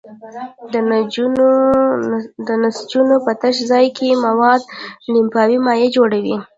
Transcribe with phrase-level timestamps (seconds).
[2.47, 4.61] د نسجونو په تش ځای کې مواد
[5.13, 6.37] لمفاوي مایع جوړوي.